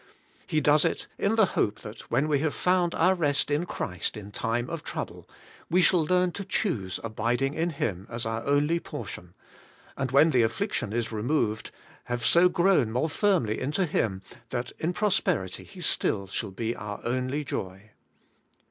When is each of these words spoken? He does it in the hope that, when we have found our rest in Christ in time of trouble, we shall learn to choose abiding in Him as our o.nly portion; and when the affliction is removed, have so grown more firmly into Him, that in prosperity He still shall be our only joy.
He 0.47 0.61
does 0.61 0.83
it 0.83 1.05
in 1.19 1.35
the 1.35 1.45
hope 1.53 1.81
that, 1.81 2.09
when 2.09 2.27
we 2.27 2.39
have 2.39 2.55
found 2.55 2.95
our 2.95 3.13
rest 3.13 3.51
in 3.51 3.67
Christ 3.67 4.17
in 4.17 4.31
time 4.31 4.67
of 4.67 4.83
trouble, 4.83 5.29
we 5.69 5.83
shall 5.83 6.03
learn 6.03 6.31
to 6.31 6.43
choose 6.43 6.99
abiding 7.03 7.53
in 7.53 7.69
Him 7.69 8.07
as 8.09 8.25
our 8.25 8.43
o.nly 8.47 8.79
portion; 8.79 9.35
and 9.95 10.09
when 10.09 10.31
the 10.31 10.41
affliction 10.41 10.91
is 10.91 11.11
removed, 11.11 11.69
have 12.05 12.25
so 12.25 12.49
grown 12.49 12.91
more 12.91 13.11
firmly 13.11 13.59
into 13.61 13.85
Him, 13.85 14.23
that 14.49 14.71
in 14.79 14.91
prosperity 14.91 15.63
He 15.63 15.81
still 15.81 16.25
shall 16.25 16.49
be 16.49 16.75
our 16.75 16.99
only 17.03 17.43
joy. 17.43 17.91